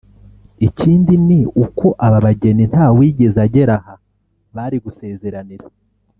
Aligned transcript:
Ikindi 0.67 1.13
ni 1.27 1.39
uko 1.63 1.85
aba 2.05 2.17
bageni 2.25 2.63
nta 2.71 2.85
wigeze 2.97 3.37
agera 3.47 3.75
aha 3.79 3.93
bari 4.55 4.77
gusezeranira 4.85 5.65